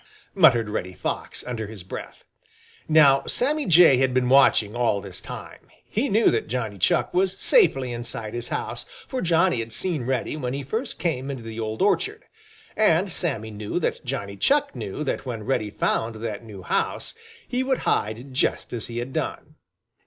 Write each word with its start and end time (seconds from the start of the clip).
muttered 0.33 0.67
Reddy 0.67 0.93
Fox 0.93 1.43
under 1.45 1.67
his 1.67 1.83
breath. 1.83 2.25
Now 2.87 3.23
Sammy 3.27 3.67
Jay 3.67 3.97
had 3.97 4.15
been 4.15 4.29
watching 4.29 4.75
all 4.75 4.99
this 4.99 5.21
time. 5.21 5.67
He 5.87 6.09
knew 6.09 6.31
that 6.31 6.47
Johnny 6.47 6.79
Chuck 6.79 7.13
was 7.13 7.37
safely 7.37 7.93
inside 7.93 8.33
his 8.33 8.47
house, 8.49 8.87
for 9.07 9.21
Johnny 9.21 9.59
had 9.59 9.71
seen 9.71 10.07
Reddy 10.07 10.35
when 10.35 10.55
he 10.55 10.63
first 10.63 10.97
came 10.97 11.29
into 11.29 11.43
the 11.43 11.59
old 11.59 11.83
orchard. 11.83 12.25
And 12.75 13.11
Sammy 13.11 13.51
knew 13.51 13.77
that 13.79 14.03
Johnny 14.03 14.37
Chuck 14.37 14.75
knew 14.75 15.03
that 15.03 15.27
when 15.27 15.43
Reddy 15.45 15.69
found 15.69 16.15
that 16.15 16.43
new 16.43 16.63
house, 16.63 17.13
he 17.47 17.61
would 17.61 17.81
hide 17.85 18.33
just 18.33 18.73
as 18.73 18.87
he 18.87 18.97
had 18.97 19.13
done. 19.13 19.53